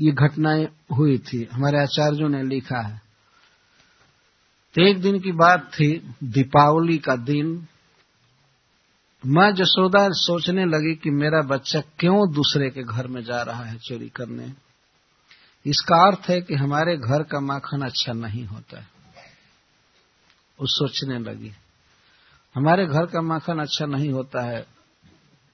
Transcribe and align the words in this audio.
ये 0.00 0.10
घटनाएँ 0.12 0.66
हुई 0.96 1.18
थी। 1.18 1.42
हमारे 1.52 1.78
आचार्यों 1.78 2.28
ने 2.28 2.42
लिखा 2.44 2.80
है। 2.80 3.00
तो 4.74 4.82
एक 4.82 5.00
दिन 5.02 5.18
की 5.20 5.32
बात 5.34 5.70
थी, 5.74 5.88
दीपावली 6.24 6.98
का 6.98 7.16
दिन। 7.16 7.66
माँ 9.24 9.50
जसोदा 9.52 10.06
सोचने 10.16 10.64
लगी 10.66 10.94
कि 10.94 11.10
मेरा 11.12 11.40
बच्चा 11.46 11.80
क्यों 11.98 12.32
दूसरे 12.32 12.70
के 12.70 12.82
घर 12.84 13.06
में 13.06 13.22
जा 13.24 13.40
रहा 13.42 13.64
है 13.64 13.76
चोरी 13.78 14.08
करने। 14.08 14.52
इसका 15.66 15.96
अर्थ 16.06 16.28
है 16.28 16.40
कि 16.40 16.54
हमारे 16.54 16.96
घर 16.96 17.22
का 17.22 17.40
माखन 17.42 17.82
अच्छा 17.82 18.12
नहीं 18.12 18.44
होता 18.44 18.80
है। 18.80 18.88
वो 20.58 20.66
सोचने 20.68 21.18
लगी, 21.20 21.52
हमारे 22.54 22.86
घर 22.86 23.06
का 23.06 23.20
माखन 23.22 23.58
अच्छा 23.58 23.86
नहीं 23.86 24.10
होता 24.10 24.42
है 24.42 24.64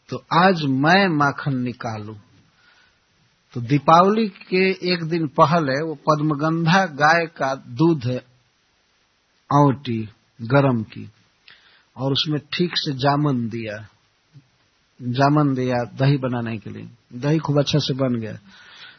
तो 0.08 0.24
आज 0.34 0.62
मैं 0.82 1.06
माखन 1.08 1.56
निकालू। 1.56 2.16
तो 3.56 3.62
दीपावली 3.62 4.28
के 4.28 4.92
एक 4.92 5.04
दिन 5.04 5.26
पहले 5.26 5.82
वो 5.82 5.94
पद्मगंधा 5.94 6.86
गाय 6.86 7.26
का 7.26 7.54
दूध 7.54 8.20
औटी 9.52 10.08
गरम 10.42 10.82
की 10.82 11.10
और 11.96 12.12
उसमें 12.12 12.40
ठीक 12.52 12.70
से 12.74 12.92
जामन 12.92 13.48
दिया। 13.48 13.88
जामन 15.02 15.54
दिया, 15.54 15.84
दही 15.84 16.16
बनाने 16.16 16.58
के 16.58 16.70
लिए। 16.70 16.88
दही 17.14 17.38
खूब 17.38 17.58
अच्छा 17.58 17.78
से 17.78 17.94
बन 17.94 18.14
गया। 18.14 18.38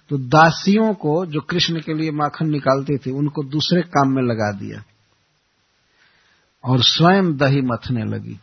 तो 0.10 0.18
दासियों 0.18 0.94
को 0.94 1.26
जो 1.26 1.42
कृष्ण 1.42 1.82
के 1.82 1.94
लिए 1.94 2.12
माखन 2.12 2.50
निकालती 2.50 2.98
थी, 2.98 3.12
उनको 3.12 3.44
दूसरे 3.44 3.82
काम 3.82 4.10
में 4.10 4.24
लगा 4.24 4.52
दिया। 4.52 4.84
और 6.64 6.84
स्वयं 6.84 7.38
दही 7.38 7.62
मथने 7.62 8.04
लगी। 8.04 8.40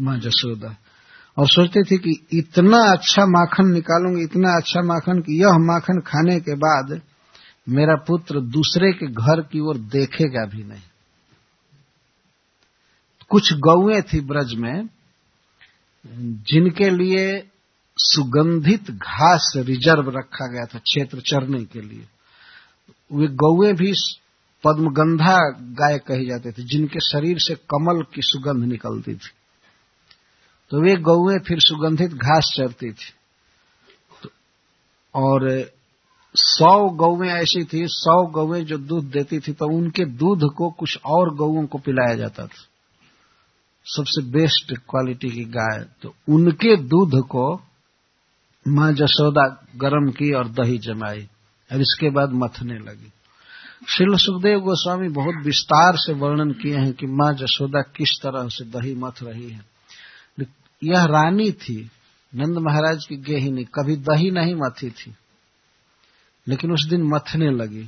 माँ 0.00 0.18
जसोदा। 0.18 0.76
और 1.38 1.48
सोचते 1.48 1.82
थे 1.82 1.96
कि 1.98 2.26
इतना 2.32 2.78
अच्छा 2.78 3.26
माखन 3.26 3.72
निकालूँगी, 3.72 4.22
इतना 4.22 4.56
अच्छा 4.56 4.80
माखन 4.82 5.20
कि 5.20 5.42
यह 5.42 5.58
माखन 5.58 6.00
खाने 6.00 6.40
के 6.40 6.54
बाद 6.54 7.00
मेरा 7.68 7.94
पुत्र 7.94 8.40
दूसरे 8.40 8.92
के 8.92 9.06
घर 9.06 9.40
की 9.40 9.60
ओर 9.60 9.78
देखेगा 9.78 10.46
भी 10.46 10.64
नहीं। 10.64 10.82
कुछ 13.28 13.52
गौएँ 13.52 14.02
थी 14.02 14.20
ब्रज 14.20 14.54
में, 14.54 14.88
जिनके 16.42 16.90
लिए 16.90 17.48
सुगंधित 17.98 18.90
घास 18.90 19.52
रिज़र्व 19.56 20.10
रखा 20.10 20.52
गया 20.52 20.64
था 20.64 20.78
क्षेत्र 20.78 21.20
चरने 21.20 21.64
के 21.64 21.80
लिए। 21.80 22.06
वे 23.12 23.26
गौएँ 23.26 23.72
भी 23.72 23.92
पद्मगंधा 24.64 25.36
गाय 25.60 25.98
कही 25.98 26.26
जाते 26.26 26.52
थे, 26.52 26.64
जिनके 26.64 27.00
शरीर 27.00 27.38
से 27.38 27.54
कमल 27.54 28.02
की 28.02 28.22
सुगंध 28.22 28.64
निकलती 28.64 29.14
थी। 29.14 29.30
तो 30.70 30.80
वे 30.80 30.96
गौएँ 30.96 31.38
फिर 31.38 31.58
सुगंधित 31.60 32.12
घास 32.12 32.54
चरती 32.56 32.92
थी। 32.92 33.12
तो 34.22 34.28
और 35.14 35.70
सौ 36.34 36.90
गौएँ 36.90 37.30
ऐसी 37.30 37.64
थी, 37.64 37.86
सौ 37.86 38.26
गौएँ 38.26 38.64
जो 38.64 38.78
दूध 38.78 39.04
देती 39.04 39.38
थी 39.38 39.52
तो 39.52 39.66
उनके 39.66 40.04
दूध 40.04 40.40
को 40.54 40.70
कुछ 40.70 40.98
और 41.04 41.34
गौओं 41.34 41.66
को 41.66 41.78
पिलाया 41.78 42.14
जाता 42.14 42.46
था। 42.46 42.64
सबसे 43.86 44.22
बेस्ट 44.22 44.74
क्वालिटी 44.78 45.30
की 45.30 45.44
गाय। 45.44 45.86
तो 46.02 46.14
उनके 46.28 46.76
दूध 46.76 47.22
को 47.26 47.62
माँ 48.68 48.92
जसोदा 48.92 49.66
गर्म 49.76 50.10
की 50.10 50.32
और 50.32 50.48
दही 50.48 50.78
जमाई, 50.78 51.28
और 51.72 51.80
इसके 51.80 52.10
बाद 52.10 52.30
मथने 52.32 52.78
लगी। 52.78 53.12
श्रील 53.88 54.16
सुखदेव 54.16 54.60
गोस्वामी 54.60 55.08
बहुत 55.08 55.34
विस्तार 55.44 55.96
से 55.96 56.12
वर्णन 56.12 56.50
किए 56.50 56.76
हैं 56.76 56.92
कि 56.92 57.06
माँ 57.06 57.32
जसोदा 57.32 57.80
किस 57.80 58.18
तरह 58.22 58.48
से 58.48 58.64
दही 58.64 58.94
मथ 58.94 59.22
रही 59.22 59.50
है। 59.50 59.75
यह 60.82 61.04
रानी 61.04 61.50
थी, 61.52 61.90
नंद 62.32 62.58
महाराज 62.58 63.06
की 63.06 63.16
गेहिनी 63.16 63.64
कभी 63.64 63.96
दही 63.96 64.30
नहीं 64.30 64.54
मथी 64.54 64.90
थी। 64.90 65.14
लेकिन 66.46 66.72
उस 66.72 66.86
दिन 66.86 67.02
मथने 67.02 67.50
लगी। 67.50 67.84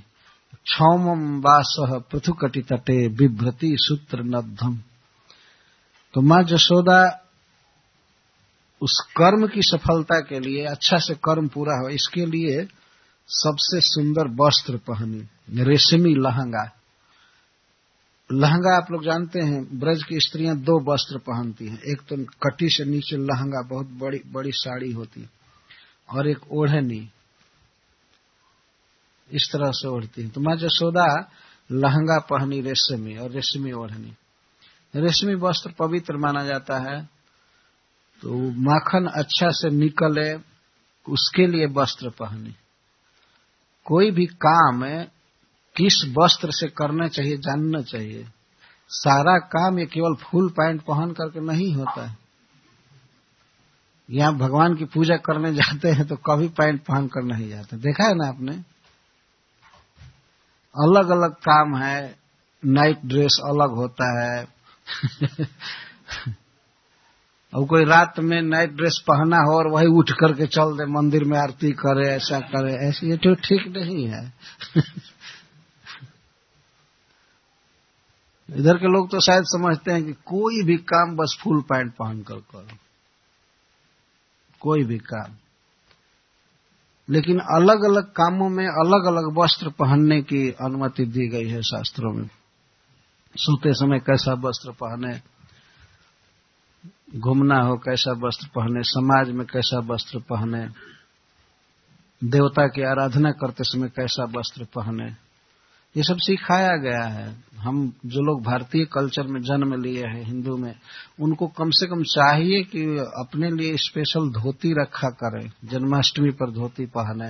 क्षौम 0.65 1.41
वास 1.41 1.77
पृथुकटि 1.81 2.61
तटे 2.63 3.09
बिभ्रति 3.09 3.77
सूत्र 3.79 4.23
नद्धम 4.23 4.79
तो 6.15 6.21
माँ 6.21 6.43
जसोदा, 6.43 7.25
उस 8.81 8.99
कर्म 9.17 9.47
की 9.47 9.63
सफलता 9.63 10.21
के 10.21 10.41
लिए 10.41 10.65
अच्छा 10.65 10.99
से 10.99 11.15
कर्म 11.15 11.49
पूरा 11.49 11.75
हो, 11.75 11.89
इसके 11.89 12.27
लिए 12.27 12.65
सबसे 13.29 13.81
सुंदर 13.81 14.29
वस्त्र 14.41 14.77
पहनी, 14.77 15.23
रेशमी 15.63 16.15
लहंगा। 16.15 16.78
लहंगा 18.31 18.77
आप 18.77 18.91
लोग 18.91 19.05
जानते 19.05 19.41
हैं, 19.41 19.79
ब्रज 19.79 20.03
की 20.05 20.19
स्त्रियाँ 20.21 20.57
दो 20.59 20.79
वस्त्र 20.85 21.19
पहनती 21.19 21.67
हैं। 21.67 21.79
एक 21.83 22.01
तो 22.09 22.17
कटी 22.43 22.69
से 22.69 22.85
नीचे 22.85 23.17
लहंगा, 23.17 23.63
बहुत 23.69 23.87
बड़ी 24.01 24.21
बड़ी 24.33 24.51
साड़ी 24.55 24.91
होती 24.93 25.21
है, 25.21 25.29
और 26.09 26.29
एक 26.29 26.53
ओढ़नी 26.53 27.09
इस 29.31 29.49
तरह 29.53 29.71
से 29.73 29.89
ओढ़ती 29.89 30.23
है। 30.23 30.29
तो 30.29 30.41
माँ 30.41 30.57
जसोदा 30.57 31.07
लहंगा 31.71 32.19
पहनी 32.29 32.61
रेशमी, 32.61 33.17
और 33.17 33.31
रेशमी 33.31 33.73
ओढ़नी। 33.73 34.13
रेशमी 34.95 35.35
वस्त्र 35.39 35.73
पवित्र 35.79 36.17
माना 36.17 36.45
जाता 36.45 36.79
है 36.83 37.01
तो 38.23 38.37
माखन 38.61 39.07
अच्छा 39.15 39.49
से 39.53 39.71
निकले, 39.71 40.33
उसके 41.07 41.47
लिए 41.47 41.67
वस्त्र 41.73 42.11
पहने। 42.11 42.55
कोई 43.87 44.11
भी 44.11 44.27
काम 44.27 44.85
किस 45.79 45.97
वस्त्र 46.19 46.51
से 46.53 46.69
करना 46.69 47.07
चाहिए, 47.09 47.37
जानना 47.37 47.83
चाहिए। 47.83 48.25
सारा 48.91 49.37
काम 49.49 49.79
ये 49.79 49.85
केवल 49.87 50.15
फुल 50.21 50.49
पैंट 50.51 50.81
पहन 50.83 51.11
करके 51.13 51.41
नहीं 51.41 51.73
होता 51.75 52.07
है। 52.07 52.17
यहाँ 54.09 54.35
भगवान 54.37 54.75
की 54.75 54.85
पूजा 54.85 55.17
करने 55.17 55.53
जाते 55.55 55.89
हैं 55.89 56.07
तो 56.07 56.17
कभी 56.27 56.49
पैंट 56.59 56.81
पहन 56.83 57.07
कर 57.07 57.23
नहीं 57.25 57.49
जाते। 57.49 57.77
देखा 57.77 58.05
है 58.05 58.15
ना 58.15 58.29
आपने? 58.29 58.53
अलग 60.75 61.11
अलग 61.11 61.35
काम 61.45 61.77
है 61.77 61.99
नाइट 62.63 63.01
ड्रेस 63.05 63.39
अलग 63.45 63.75
होता 63.77 64.09
है। 64.15 64.47
और 67.53 67.65
कोई 67.67 67.85
रात 67.85 68.19
में 68.21 68.41
नाइट 68.43 68.73
ड्रेस 68.73 68.99
पहना 69.03 69.37
हो 69.41 69.57
और 69.57 69.69
वही 69.69 69.87
उठ 69.99 70.11
करके 70.21 70.47
चल 70.47 70.77
दे, 70.77 70.87
मंदिर 70.93 71.25
में 71.25 71.39
आरती 71.39 71.71
करे, 71.75 72.09
ऐसा 72.09 72.41
करे, 72.49 72.73
ऐसे 72.89 73.11
ये 73.11 73.17
तो 73.17 73.35
ठीक 73.45 73.67
नहीं 73.77 74.07
है। 74.07 74.25
इधर 78.51 78.79
के 78.79 78.87
लोग 78.87 79.11
तो 79.11 79.21
शायद 79.21 79.43
समझते 79.45 79.91
हैं 79.91 80.05
कि 80.05 80.13
कोई 80.13 80.63
भी 80.63 80.77
काम 80.77 81.17
बस 81.17 81.39
फुल 81.43 81.61
पैंट 81.61 81.93
पहन 81.93 82.23
कर 82.23 82.35
करो। 82.35 82.77
कोई 84.61 84.85
भी 84.85 84.99
काम। 84.99 85.33
लेकिन 87.11 87.39
अलग 87.39 87.83
अलग 87.83 88.05
कामों 88.05 88.49
में 88.49 88.67
अलग 88.67 89.05
अलग 89.05 89.39
वस्त्र 89.39 89.69
पहनने 89.69 90.23
की 90.23 90.51
अनुमति 90.51 91.05
दी 91.05 91.29
गई 91.29 91.49
है 91.49 91.63
शास्त्रों 91.63 92.13
में। 92.13 92.31
सोते 93.37 93.73
समय 93.73 93.99
कैसा 93.99 94.33
वस्त्र 94.33 94.71
पहने, 94.71 95.21
घूमना 97.19 97.61
हो 97.61 97.77
कैसा 97.77 98.13
वस्त्र 98.13 98.47
पहने, 98.47 98.83
समाज 98.83 99.31
में 99.31 99.47
कैसा 99.47 99.79
वस्त्र 99.79 100.19
पहने, 100.19 100.69
देवता 102.25 102.67
की 102.67 102.83
आराधना 102.83 103.31
करते 103.31 103.65
समय 103.65 103.89
कैसा 103.89 104.25
वस्त्र 104.25 104.65
पहने। 104.65 105.28
ये 105.99 106.05
सब 106.05 106.17
सिखाया 106.17 106.77
गया 106.77 107.05
है। 107.05 107.37
हम 107.59 107.93
जो 108.07 108.21
लोग 108.21 108.43
भारतीय 108.43 108.85
कल्चर 108.85 109.23
में 109.23 109.41
जन्म 109.43 109.83
लिए 109.83 110.03
हैं, 110.03 110.25
हिंदू 110.25 110.57
में, 110.57 110.75
उनको 111.21 111.47
कम 111.47 111.71
से 111.71 111.87
कम 111.87 112.03
चाहिए 112.03 112.63
कि 112.63 112.85
अपने 112.99 113.51
लिए 113.51 113.77
स्पेशल 113.77 114.31
धोती 114.31 114.73
रखा 114.73 115.09
करें, 115.09 115.51
जन्माष्टमी 115.65 116.31
पर 116.31 116.51
धोती 116.51 116.87
पहने। 116.87 117.29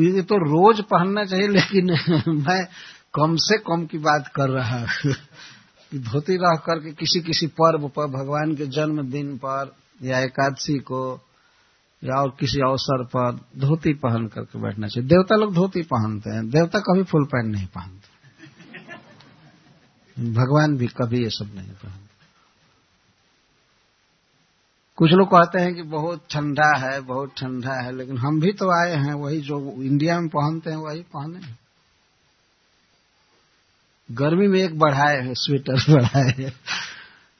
ये 0.00 0.22
तो 0.22 0.36
रोज 0.36 0.80
पहनना 0.80 1.24
चाहिए, 1.24 1.48
लेकिन 1.48 1.84
मैं 2.28 2.64
कम 3.14 3.36
से 3.36 3.58
कम 3.58 3.86
की 3.86 3.98
बात 3.98 4.32
कर 4.34 4.48
रहा 4.48 4.78
हूँ 4.78 5.14
धोती 5.94 6.36
रह 6.36 6.56
करके 6.56 6.92
किसी 6.92 7.20
किसी 7.20 7.46
पर्व 7.46 7.88
पर, 7.88 8.06
भगवान 8.06 8.54
के 8.54 8.66
जन्मदिन 8.66 9.36
पर 9.36 9.76
या 10.02 10.18
एकादशी 10.18 10.78
को 10.78 11.20
या 12.04 12.22
और 12.22 12.36
किसी 12.40 12.58
अवसर 12.60 13.04
पर 13.04 13.32
धोती 13.34 13.92
पहन 13.92 14.26
करके 14.26 14.62
बैठना 14.62 14.86
चाहिए। 14.86 15.08
देवता 15.08 15.36
लोग 15.36 15.54
धोती 15.54 15.82
पहनते 15.82 16.30
हैं। 16.30 16.50
देवता 16.50 16.78
कभी 16.78 17.02
फुल 17.02 17.24
पैंट 17.24 17.54
नहीं 17.54 17.66
पहनते। 17.66 18.18
भगवान 20.32 20.76
भी 20.76 20.86
कभी 20.86 21.22
ये 21.22 21.30
सब 21.30 21.52
नहीं 21.54 21.70
पहनते। 21.70 22.08
कुछ 24.96 25.10
लोग 25.10 25.28
कहते 25.28 25.58
हैं 25.58 25.74
कि 25.74 25.82
बहुत 25.82 26.24
ठंडा 26.30 26.76
है, 26.78 27.00
बहुत 27.00 27.32
ठंडा 27.36 27.74
है, 27.74 27.96
लेकिन 27.96 28.18
हम 28.18 28.40
भी 28.40 28.52
तो 28.52 28.70
आए 28.70 28.96
हैं, 28.96 29.14
वही 29.14 29.40
जो 29.40 29.82
इंडिया 29.82 30.20
में 30.20 30.28
पहनते 30.28 30.70
हैं, 30.70 30.76
वही 30.76 31.00
पहने 31.00 31.68
गर्मी 34.10 34.48
में 34.48 34.60
एक 34.60 34.78
बढ़ाए 34.78 35.16
है, 35.16 35.34
स्वेटर 35.34 35.94
बढ़ाए 35.94 36.34
है। 36.38 36.52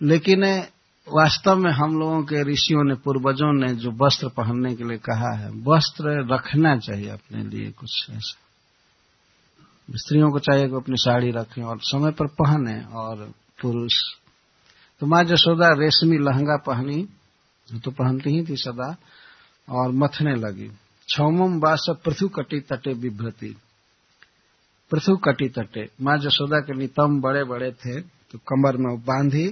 लेकिन 0.03 0.65
वास्तव 1.09 1.57
में 1.57 1.71
हम 1.73 1.99
लोगों 1.99 2.23
के 2.23 2.43
ऋषियों 2.43 2.83
ने, 2.85 2.95
पूर्वजों 2.95 3.53
ने 3.55 3.73
जो 3.75 3.91
वस्त्र 3.97 4.29
पहनने 4.29 4.75
के 4.75 4.85
लिए 4.85 4.99
कहा 4.99 5.31
है, 5.37 5.51
वस्त्र 5.65 6.17
रखना 6.33 6.77
चाहिए 6.77 7.09
अपने 7.09 7.43
लिए 7.45 7.71
कुछ 7.71 8.07
ऐसा। 8.11 8.37
स्त्रियों 9.89 10.31
को 10.31 10.39
चाहिए 10.39 10.69
कि 10.69 10.75
अपनी 10.75 10.97
साड़ी 10.97 11.31
रखें 11.31 11.63
और 11.63 11.79
समय 11.83 12.11
पर 12.11 12.27
पहने 12.35 12.81
और 12.95 13.25
पुरुष। 13.63 13.95
तो 15.03 15.07
माँ 15.07 15.23
जसोदा 15.25 15.69
रेशमी 15.75 16.19
लहंगा 16.19 16.57
पहनी 16.67 17.07
तो 17.69 17.91
पहनती 17.91 18.31
ही 18.31 18.45
थी 18.47 18.57
सदा, 18.57 18.97
और 19.69 19.93
मथने 19.93 20.35
लगी। 20.37 20.71
छौमम 21.09 21.59
वास 21.61 21.87
पृथु 22.05 22.29
कटी 22.29 22.61
तटे 22.61 22.93
विभ्रति 22.95 23.55
पृथु 24.91 25.17
कटी 25.17 25.49
तटे। 25.49 25.89
माँ 26.03 26.17
जसोदा 26.19 26.59
के 26.59 26.77
नितम 26.79 27.21
बड़े 27.21 27.45
बड़े 27.45 27.71
थे 27.73 28.01
तो 28.01 28.39
कमर 28.49 28.77
में 28.77 28.97
बांधी 29.01 29.47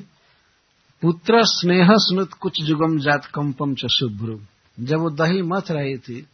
पुत्र 1.02 1.40
स्नेह 1.44 1.88
स्मृत 1.90 2.32
कुछ 2.32 2.62
जुगम 2.62 2.98
जात 2.98 3.24
कंपम 3.24 3.74
च 3.74 3.86
शुभ्रु 3.86 4.38
जब 4.80 4.98
वो 4.98 5.10
दही 5.10 5.42
मथ 5.42 5.70
रही 5.70 5.98
थी 5.98 6.26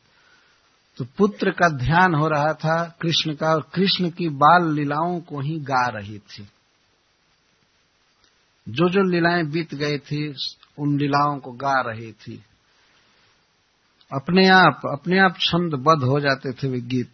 तो 0.98 1.06
पुत्र 1.18 1.50
का 1.50 1.68
ध्यान 1.68 2.14
हो 2.14 2.28
रहा 2.28 2.52
था 2.52 2.98
कृष्ण 3.00 3.34
का 3.34 3.54
और 3.54 3.70
कृष्ण 3.74 4.10
की 4.10 4.28
बाल 4.28 4.72
लीलाओं 4.74 5.20
को 5.20 5.40
ही 5.40 5.58
गा 5.60 5.86
रही 5.88 6.18
थी। 6.18 6.48
जो 8.68 8.88
जो 8.88 9.02
लीलाएँ 9.02 9.44
बीत 9.44 9.74
गई 9.74 9.98
थी, 9.98 10.34
उन 10.78 10.98
लीलाओं 10.98 11.38
को 11.38 11.52
गा 11.52 11.80
रही 11.80 12.12
थी। 12.12 12.42
अपने 14.12 14.48
आप 14.48 14.80
अपने 14.92 15.18
आप 15.18 15.36
छंद 15.40 15.74
बद्ध 15.74 16.02
हो 16.04 16.20
जाते 16.20 16.52
थे 16.52 16.68
वे 16.68 16.80
गीत। 16.80 17.10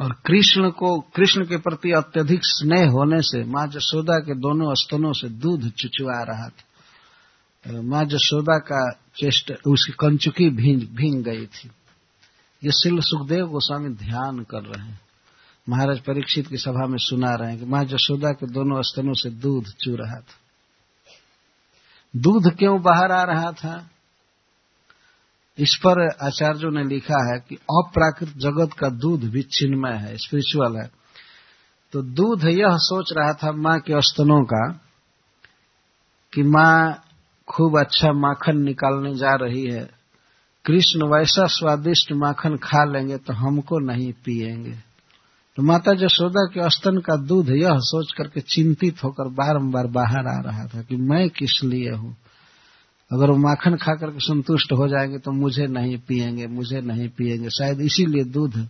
और 0.00 0.12
कृष्ण 0.26 0.70
को, 0.70 1.00
कृष्ण 1.00 1.44
के 1.44 1.56
प्रति 1.56 1.92
अत्यधिक 1.92 2.40
स्नेह 2.42 2.90
होने 2.90 3.22
से 3.22 3.44
माँ 3.44 3.66
जसोदा 3.66 4.18
के 4.18 4.34
दोनों 4.34 4.74
स्तनों 4.74 5.12
से 5.12 5.28
दूध 5.28 5.70
चुचुआ 5.70 6.22
रहा 6.22 6.48
था। 6.48 7.82
माँ 7.82 8.04
जसोदा 8.04 8.58
का 8.58 8.92
चेष्ट, 9.16 9.52
उसकी 9.66 9.92
कंचुकी 9.92 10.50
भींग 10.50 10.82
भींग 10.82 11.24
गई 11.24 11.46
थी। 11.46 11.70
ये 12.64 12.70
शिल 12.70 13.00
सुखदेव 13.00 13.46
गोस्वामी 13.46 13.88
ध्यान 13.88 14.40
कर 14.40 14.62
रहे 14.62 14.86
हैं। 14.86 15.00
महाराज 15.68 16.00
परीक्षित 16.00 16.46
की 16.46 16.56
सभा 16.56 16.86
में 16.86 16.98
सुना 16.98 17.34
रहे 17.34 17.50
हैं 17.50 17.58
कि 17.58 17.64
माँ 17.64 17.84
जसोदा 17.84 18.32
के 18.32 18.46
दोनों 18.46 18.82
स्तनों 18.82 19.12
से 19.12 19.30
दूध 19.30 19.64
चू 19.64 19.96
रहा 19.96 20.20
था। 20.20 20.38
दूध 22.16 22.56
क्यों 22.56 22.82
बाहर 22.82 23.12
आ 23.12 23.22
रहा 23.22 23.52
था? 23.52 23.90
इस 25.58 25.76
पर 25.76 26.08
आचार्यों 26.26 26.70
ने 26.70 26.84
लिखा 26.84 27.32
है 27.32 27.38
कि 27.48 27.54
अप्राकृत 27.54 28.28
जगत 28.36 28.70
का 28.72 28.88
दूध 28.88 29.24
भी 29.24 29.42
चिन्मय 29.42 29.92
है 29.92 30.16
स्पिरिचुअल 30.16 30.76
है। 30.76 30.90
तो 31.92 32.02
दूध 32.02 32.44
यह 32.44 32.68
सोच 32.70 33.12
रहा 33.18 33.32
था 33.32 33.52
माँ 33.52 33.78
के 33.78 34.02
स्तनों 34.02 34.44
का 34.44 34.72
कि 36.32 36.42
माँ 36.42 37.04
खूब 37.48 37.78
अच्छा 37.78 38.12
माखन 38.12 38.62
निकालने 38.62 39.14
जा 39.14 39.34
रही 39.34 39.64
है। 39.64 39.90
कृष्ण 40.66 41.06
वैसा 41.06 41.46
स्वादिष्ट 41.46 42.12
माखन 42.12 42.56
खा 42.56 42.84
लेंगे 42.84 43.16
तो 43.16 43.32
हमको 43.32 43.78
नहीं 43.78 44.12
पिएँगे। 44.12 44.90
तो 45.56 45.62
माता 45.62 45.94
जसोदा 45.94 46.46
के 46.46 46.70
स्तन 46.70 46.98
का 46.98 47.16
दूध 47.16 47.50
यह 47.50 47.70
सोच 47.72 48.12
करके 48.18 48.40
चिंतित 48.40 49.04
होकर 49.04 49.28
बारंबार 49.28 49.86
बाहर 49.86 50.26
आ 50.26 50.40
रहा 50.40 50.66
था 50.66 50.82
कि 50.82 50.96
मैं 50.96 51.30
किस 51.30 51.60
लिए 51.64 51.90
हूँ? 51.90 52.16
अगर 53.12 53.30
वो 53.30 53.36
माखन 53.36 53.76
खा 53.76 53.94
करके 53.94 54.18
संतुष्ट 54.18 54.72
हो 54.72 54.88
जाएँगे 54.88 55.18
तो 55.18 55.32
मुझे 55.32 55.66
नहीं 55.66 55.98
पिएँगे 55.98 56.46
मुझे 56.46 56.80
नहीं 56.80 57.08
पिएँगे 57.08 57.50
शायद 57.50 57.80
इसीलिए 57.80 58.24
दूध 58.24 58.68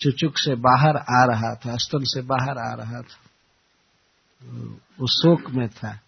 चुचुक 0.00 0.38
से 0.38 0.54
बाहर 0.54 0.96
आ 0.96 1.24
रहा 1.24 1.54
था, 1.54 1.76
स्तन 1.76 1.98
से 2.02 2.22
बाहर 2.22 2.58
आ 2.58 2.74
रहा 2.74 3.00
था। 3.02 3.18
वो 5.00 5.06
शोक 5.06 5.50
में 5.50 5.68
था। 5.68 6.00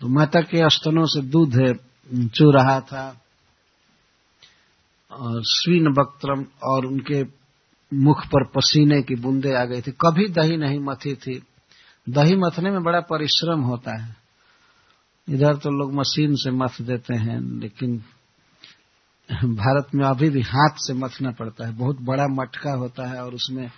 तो 0.00 0.08
माता 0.08 0.40
के 0.40 0.70
स्तनों 0.70 1.06
से 1.06 1.22
दूध 1.22 1.78
चू 2.28 2.50
रहा 2.50 2.80
था 2.80 3.20
और 5.12 5.42
स्वीन 5.44 5.88
वक्त्रम 5.88 6.44
और 6.64 6.86
उनके 6.86 7.24
मुख 7.94 8.26
पर 8.26 8.44
पसीने 8.44 9.02
की 9.02 9.14
बूंदे 9.14 9.54
आ 9.54 9.64
गई 9.64 9.80
थी। 9.80 9.90
कभी 9.90 10.28
दही 10.28 10.56
नहीं 10.56 10.78
मथी 10.78 11.14
थी। 11.14 11.42
दही 12.08 12.36
मथने 12.36 12.70
में 12.70 12.82
बड़ा 12.82 13.00
परिश्रम 13.00 13.60
होता 13.60 14.02
है। 14.02 14.25
इधर 15.28 15.56
तो 15.56 15.70
लोग 15.70 15.94
मशीन 15.94 16.34
से 16.34 16.50
मथ 16.50 16.82
देते 16.82 17.14
हैं, 17.14 17.60
लेकिन 17.60 18.04
भारत 19.44 19.86
में 19.94 20.06
अभी 20.06 20.30
भी 20.30 20.40
हाथ 20.40 20.74
से 20.76 20.94
मथना 20.94 21.30
पड़ता 21.30 21.66
है। 21.66 21.76
बहुत 21.76 22.00
बड़ा 22.00 22.26
मटका 22.26 22.72
होता 22.72 23.08
है 23.08 23.24
और 23.24 23.34
उसमें 23.34 23.70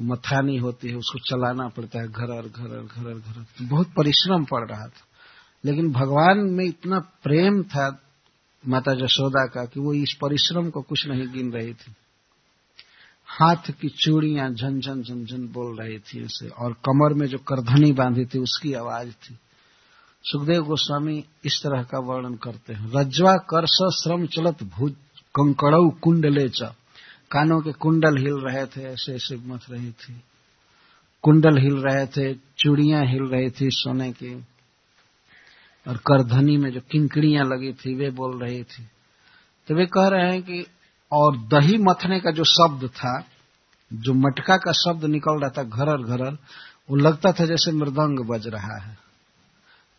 मथानी 0.00 0.56
होती 0.56 0.88
है, 0.88 0.94
उसको 0.94 1.18
चलाना 1.18 1.68
पड़ता 1.68 1.98
है 1.98 2.08
घर 2.08 2.48
घर 2.48 2.80
घर 2.82 3.14
घर 3.14 3.46
बहुत 3.62 3.88
परिश्रम 3.96 4.44
पड़ 4.44 4.68
रहा 4.70 4.86
था। 4.86 5.06
लेकिन 5.64 5.92
भगवान 5.92 6.38
में 6.38 6.64
इतना 6.64 6.98
प्रेम 6.98 7.62
था 7.62 8.02
माता 8.68 8.94
जशोदा 8.94 9.46
का 9.46 9.64
कि 9.64 9.80
वो 9.80 9.94
इस 9.94 10.18
परिश्रम 10.20 10.70
को 10.70 10.82
कुछ 10.82 11.06
नहीं 11.06 11.32
गिन 11.32 11.52
रही 11.52 11.74
थी। 11.74 11.94
हाथ 13.26 13.70
की 13.70 13.88
चूड़ियाँ 13.88 14.50
झनझन 14.50 15.02
झनझन 15.02 15.48
बोल 15.48 15.80
रही 15.80 15.98
थी 15.98 16.24
उसे। 16.24 16.48
और 16.48 16.72
कमर 16.72 17.14
में 17.14 17.26
जो 17.26 17.38
करधनी 17.38 17.92
बांधी 17.92 18.24
थी, 18.24 18.38
उसकी 18.38 18.72
आवाज़ 18.72 19.10
थी। 19.10 19.38
सुखदेव 20.22 20.62
गोस्वामी 20.62 21.24
इस 21.44 21.60
तरह 21.62 21.82
का 21.82 21.98
वर्णन 21.98 22.34
करते 22.34 22.72
हैं। 22.72 22.92
रज्वा 22.96 23.36
कर्ष 23.36 24.02
श्रम 24.02 24.26
चलत 24.26 24.62
भूज 24.62 24.92
कंकड़ऊ 25.34 25.90
कुंडले 25.90 26.48
च 26.48 26.62
कानों 27.30 27.60
के 27.60 27.72
कुंडल 27.72 28.16
हिल 28.16 28.34
रहे 28.34 28.66
थे, 28.66 28.82
ऐसे 28.82 29.14
ऐसे 29.14 29.36
मथ 29.36 29.58
रही 29.70 29.90
थी। 29.90 30.22
कुंडल 31.22 31.58
हिल 31.58 31.74
रहे 31.74 32.06
थे, 32.06 32.34
चूड़ियाँ 32.34 33.06
हिल 33.06 33.22
रही 33.22 33.50
थी 33.50 33.70
सोने 33.70 34.12
की। 34.12 34.44
और 35.88 35.96
करधनी 35.96 36.56
में 36.56 36.70
जो 36.70 36.80
किंकड़ियाँ 36.80 37.44
लगी 37.44 37.72
थी, 37.72 37.94
वे 37.94 38.10
बोल 38.10 38.42
रही 38.42 38.62
थी। 38.62 38.88
तो 39.68 39.74
वे 39.74 39.86
कह 39.86 40.08
रहे 40.08 40.32
हैं 40.32 40.42
कि, 40.42 40.66
और 41.12 41.36
दही 41.36 41.78
मथने 41.78 42.20
का 42.20 42.30
जो 42.30 42.44
शब्द 42.44 42.88
था, 42.88 43.24
जो 43.92 44.14
मटका 44.14 44.56
का 44.56 44.72
शब्द 44.72 45.04
निकल 45.04 45.40
रहा 45.40 45.50
था 45.50 45.62
घरर 45.62 46.02
घरर, 46.02 46.38
वो 46.90 46.96
लगता 46.96 47.32
था 47.32 47.44
जैसे 47.46 47.72
मृदंग 47.72 48.18
बज 48.26 48.46
रहा 48.46 48.78
है। 48.78 49.09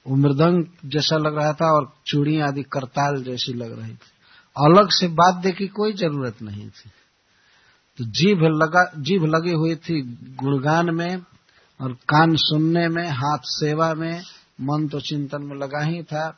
वो 0.06 0.16
मृदंग 0.16 0.64
जैसा 0.86 1.18
लग 1.18 1.38
रहा 1.38 1.54
था 1.54 1.72
और 1.72 1.92
चूड़ियाँ 2.08 2.48
आदि 2.48 2.64
करताल 2.64 3.24
जैसी 3.24 3.54
लग 3.54 3.80
रही 3.80 3.92
थी। 3.92 4.12
अलग 4.56 4.90
से 4.92 5.08
बात 5.08 5.46
की 5.58 5.68
कोई 5.70 5.94
ज़रूरत 5.94 6.42
नहीं 6.42 6.68
थी। 6.70 6.90
तो 8.00 8.06
जीभ 8.12 8.44
लगा, 8.54 8.84
जीभ 8.98 9.26
लगी 9.26 9.54
हुई 9.54 9.76
थी 9.76 10.02
गुणगान 10.42 10.96
में 10.96 11.22
और 11.80 11.94
कान 12.10 12.36
सुनने 12.36 12.88
में, 12.88 13.08
हाथ 13.10 13.40
सेवा 13.46 13.94
में, 13.94 14.22
मन 14.62 14.88
तो 14.88 15.00
चिंतन 15.00 15.44
में 15.44 15.56
लगा 15.58 15.84
ही 15.86 16.04
था। 16.04 16.30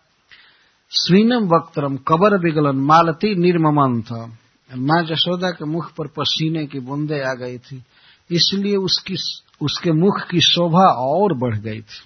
स्वीनम 0.92 1.48
वक्तरम 1.48 1.98
कबर 2.08 2.38
बिगलन 2.38 2.78
मालती 2.86 3.36
निर्ममन 3.36 4.02
था 4.02 4.26
माँ 4.70 5.02
जशोदा 5.04 5.50
के 5.50 5.66
मुख 5.66 5.92
पर 5.94 6.08
पसीने 6.08 6.66
की 6.68 6.80
बूंदे 6.80 7.20
आ 7.22 7.34
गई 7.34 7.58
थी, 7.58 7.84
इसलिए 8.30 8.76
उसकी, 8.76 9.16
उसके 9.62 9.92
मुख 9.92 10.22
की 10.32 10.42
शोभा 10.42 10.86
और 11.04 11.38
बढ़ 11.38 11.58
गई 11.58 11.82
थी। 11.82 12.02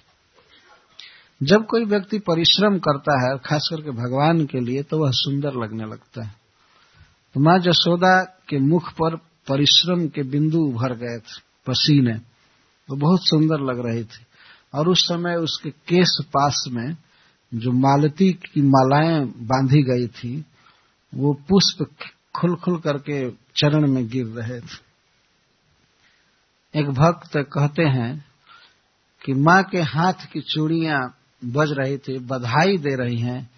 जब 1.42 1.66
कोई 1.66 1.84
व्यक्ति 1.84 2.18
परिश्रम 2.18 2.78
करता 2.78 3.28
है, 3.28 3.38
खास 3.38 3.68
करके 3.72 3.90
भगवान 3.90 4.46
के 4.46 4.60
लिए 4.60 4.82
तो 4.82 4.98
वह 4.98 5.10
सुंदर 5.10 5.52
लगने 5.52 5.84
लगता 5.84 6.24
है। 6.24 6.34
तो 7.34 7.40
माँ 7.40 7.58
जसोदा 7.58 8.22
के 8.22 8.58
मुख 8.58 8.92
पर 8.92 9.16
परिश्रम 9.48 10.08
के 10.08 10.22
बिंदु 10.22 10.58
उभर 10.58 10.94
गए 10.94 11.18
थे, 11.18 11.40
पसीने। 11.66 12.12
वो 12.12 12.96
तो 12.96 12.96
बहुत 12.96 13.20
सुंदर 13.22 13.60
लग 13.60 13.86
रही 13.86 14.04
थी। 14.04 14.24
और 14.74 14.88
उस 14.88 15.04
समय 15.04 15.34
उसके 15.34 15.70
केस 15.70 16.18
पास 16.24 16.64
में 16.68 16.96
जो 17.54 17.72
मालती 17.72 18.32
की 18.32 18.62
मालाएँ 18.62 19.24
बांधी 19.24 19.82
गई 19.82 20.06
थी, 20.06 20.44
वो 21.14 21.34
पुष्प 21.48 21.86
खुल 22.36 22.56
खुल 22.56 22.78
करके 22.78 23.30
चरण 23.30 23.90
में 23.90 24.08
गिर 24.08 24.26
रहे 24.26 24.60
थे। 24.60 24.88
एक 26.74 26.90
भक्त 26.90 27.36
कहते 27.36 27.82
हैं 27.82 28.24
कि 29.24 29.34
माँ 29.34 29.62
के 29.62 29.78
हाथ 29.78 30.12
की 30.12 30.40
चूड़ियाँ 30.40 31.14
बज 31.44 31.72
रही 31.72 31.96
थी, 31.96 32.18
बधाई 32.18 32.76
दे 32.76 32.94
रही 32.94 33.18
हैं 33.18 33.50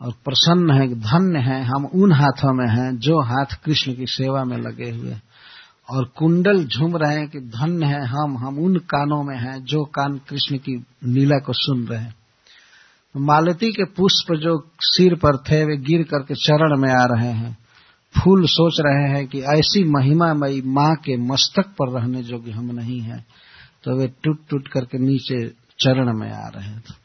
और 0.00 0.12
प्रसन्न 0.12 0.70
है, 0.70 0.88
धन्य 0.94 1.38
है, 1.38 1.62
हम 1.64 1.86
उन 1.86 2.12
हाथों 2.12 2.52
में 2.52 2.68
हैं 2.68 2.96
जो 2.96 3.20
हाथ 3.20 3.56
कृष्ण 3.64 3.94
की 3.94 4.06
सेवा 4.06 4.44
में 4.44 4.56
लगे 4.56 4.90
हुए 4.90 5.16
और 5.90 6.04
कुंडल 6.04 6.64
झूम 6.64 6.96
रहे 6.96 7.16
हैं 7.16 7.28
कि 7.28 7.40
धन्य 7.40 7.86
है 7.86 8.06
हम 8.06 8.38
हम 8.38 8.58
उन 8.58 8.76
कानों 8.76 9.22
में 9.22 9.36
हैं 9.36 9.64
जो 9.64 9.84
कान 9.84 10.20
कृष्ण 10.28 10.56
की 10.56 10.84
लीला 11.04 11.38
को 11.38 11.52
सुन 11.52 11.86
रहे 11.86 12.00
हैं। 12.00 12.14
मालती 13.16 13.72
के 13.72 13.84
पुष्प 13.84 14.34
जो 14.34 14.70
सिर 14.80 15.14
पर 15.14 15.36
थे, 15.36 15.64
वे 15.64 15.76
गिर 15.76 16.02
करके 16.02 16.34
चरण 16.34 16.80
में 16.80 16.90
आ 16.90 17.04
रहे 17.04 17.32
हैं। 17.32 17.58
फूल 18.14 18.46
सोच 18.46 18.76
रहे 18.80 19.10
हैं 19.10 19.26
कि 19.26 19.40
ऐसी 19.40 19.84
महिमामयी 19.84 20.62
माँ 20.62 20.94
के 20.94 21.16
मस्तक 21.16 21.66
पर 21.66 22.00
रहने 22.00 22.22
जोगे 22.22 22.50
हम 22.50 22.70
नहीं 22.70 23.00
हैं। 23.00 23.26
तो 23.84 23.98
वे 23.98 24.06
टूट 24.22 24.38
टूट 24.50 24.68
करके 24.68 24.98
नीचे 24.98 25.48
चरण 25.80 26.18
में 26.18 26.32
आ 26.32 26.48
रहे 26.48 26.78
थे 26.78 26.99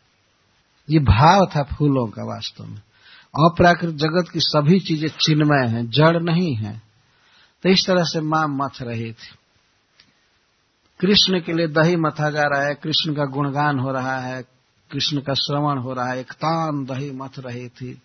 ये 0.90 1.00
भाव 1.00 1.46
था 1.46 1.64
फूलों 1.64 2.08
का 2.08 2.24
वास्तव 2.24 2.66
में। 2.66 2.82
अप्राकृत 3.50 3.96
जगत 3.96 4.30
की 4.34 4.40
सभी 4.40 4.80
चीज़ें 4.80 5.10
चिन्मय 5.10 5.68
हैं, 5.68 5.90
जड़ 5.90 6.22
नहीं 6.22 6.56
है। 6.56 6.82
तो 7.64 7.70
इस 7.70 7.88
तरह 7.88 8.04
से 8.04 8.22
माँ 8.22 8.48
मथ 8.48 8.82
रही 8.82 9.12
थी। 9.12 9.36
कृष्ण 11.00 11.40
के 11.40 11.54
लिए 11.54 11.68
दही 11.68 11.96
मथा 11.96 12.30
जा 12.30 12.44
रहा 12.44 12.68
है, 12.68 12.76
कृष्ण 12.76 13.14
का 13.14 13.26
गुणगान 13.26 13.80
हो 13.80 13.92
रहा 13.92 14.20
है, 14.20 14.42
कृष्ण 14.92 15.22
का 15.22 15.34
श्रवण 15.34 15.78
हो 15.78 15.94
रहा 15.94 16.10
है, 16.10 16.20
एक 16.20 16.32
तान 16.32 16.86
दही 16.86 17.12
मथ 17.12 17.40
रही 17.40 17.70
थी। 17.70 18.02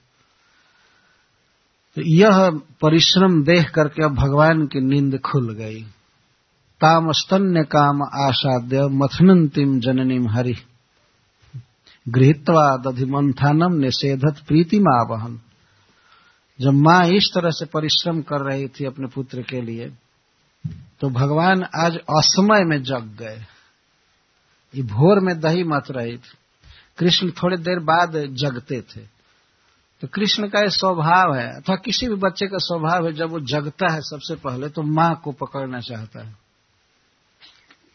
तो 1.96 2.02
यह 2.02 2.50
परिश्रम 2.80 3.44
देख 3.44 3.70
करके 3.70 4.04
अब 4.04 4.14
भगवान 4.14 4.66
की 4.66 4.80
नींद 4.80 5.20
खुल 5.20 5.54
गई। 5.54 5.82
ताम 6.80 7.12
स्तन्य 7.12 7.62
काम 7.62 8.02
आसाद्य 8.02 8.82
मथनंतिम 8.82 9.80
जननीम 9.80 10.28
हरि। 10.28 10.54
गृहित्वा 12.08 12.76
दधिमंथानम 12.76 13.72
निषेधत 13.72 14.42
प्रीतिमा 14.48 15.02
वहन 15.10 15.40
जब 16.60 16.72
माँ 16.72 17.06
इस 17.06 17.30
तरह 17.34 17.50
से 17.50 17.66
परिश्रम 17.66 18.22
कर 18.22 18.40
रही 18.40 18.68
थी 18.68 18.84
अपने 18.84 19.06
पुत्र 19.06 19.42
के 19.42 19.60
लिए 19.60 19.92
तो 21.00 21.10
भगवान 21.10 21.62
आज 21.62 21.96
असमय 21.96 22.64
में 22.64 22.82
जग 22.82 23.16
गए। 23.18 23.44
ये 24.74 24.82
भोर 24.82 25.20
में 25.20 25.40
दही 25.40 25.64
मत 25.64 25.84
रही 25.90 26.16
थी। 26.16 26.36
कृष्ण 26.98 27.30
थोड़ी 27.30 27.56
देर 27.56 27.78
बाद 27.78 28.16
जगते 28.30 28.80
थे। 28.80 29.00
तो 30.00 30.06
कृष्ण 30.06 30.48
का 30.48 30.60
ये 30.60 30.70
स्वभाव 30.70 31.34
है, 31.34 31.56
अथवा 31.56 31.76
किसी 31.76 32.08
भी 32.08 32.14
बच्चे 32.14 32.46
का 32.46 32.58
स्वभाव 32.58 33.06
है, 33.06 33.12
जब 33.12 33.30
वो 33.30 33.40
जगता 33.40 33.92
है 33.92 34.00
सबसे 34.00 34.34
पहले 34.34 34.68
तो 34.68 34.82
माँ 34.82 35.20
को 35.24 35.32
पकड़ना 35.32 35.80
चाहता 35.80 36.26
है। 36.26 36.36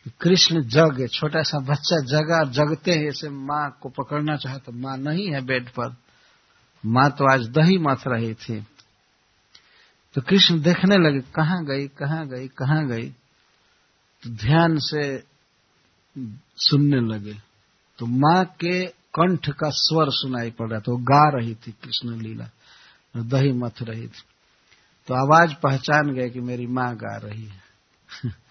कृष्ण 0.10 0.62
जग 0.62 1.08
छोटा 1.14 1.42
सा 1.42 1.60
बच्चा 1.60 1.96
जगा, 1.98 2.44
जगते 2.44 2.92
हैं 2.92 3.08
ऐसे 3.08 3.30
माँ 3.30 3.78
को 3.82 3.90
पकड़ना 3.90 4.36
चाहता 4.36 4.72
माँ 4.72 4.98
नहीं 4.98 5.32
है 5.32 5.42
बेड 5.42 5.70
पर। 5.70 5.96
माँ 6.86 7.12
तो 7.12 7.34
आज 7.34 7.48
दही 7.48 7.78
मथ 7.78 7.98
रही 8.08 8.34
थी। 8.34 8.66
तो 10.14 10.22
कृष्ण 10.22 10.62
देखने 10.62 10.98
लगे, 10.98 11.20
कहाँ 11.20 11.66
गई 11.66 11.88
कहाँ 11.88 12.28
गई 12.28 12.48
कहाँ 12.48 12.88
गई? 12.88 13.10
तो 14.24 14.30
ध्यान 14.30 14.78
से 14.78 15.24
सुनने 16.58 17.14
लगे। 17.14 17.34
तो 17.98 18.06
माँ 18.06 18.46
के 18.46 18.86
कंठ 18.88 19.50
का 19.50 19.70
स्वर 19.70 20.06
सुनाई 20.10 20.52
पड़ 20.52 20.70
रहा 20.70 20.80
था, 20.80 20.92
वो 20.92 20.98
गा 20.98 21.30
रही 21.30 21.56
थी 21.56 21.72
कृष्ण 21.72 22.22
लीला। 22.22 22.50
दही 23.18 23.52
मथ 23.52 23.82
रही 23.82 24.08
थी। 24.08 24.24
तो 25.08 25.14
आवाज़ 25.14 25.54
पहचान 25.64 26.14
गए 26.14 26.30
कि 26.30 26.40
मेरी 26.40 26.68
माँ 26.68 26.96
गा 26.96 27.18
रही 27.18 27.46
है। 27.46 27.64
तो 28.24 28.30